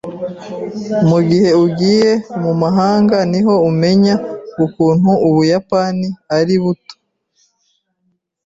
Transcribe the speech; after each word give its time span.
Mugihe 1.09 1.49
ugiye 1.65 2.11
mumahanga 2.41 3.17
niho 3.31 3.53
umenya 3.69 4.15
ukuntu 4.65 5.09
Ubuyapani 5.27 6.07
ari 6.37 6.55
buto. 6.63 6.93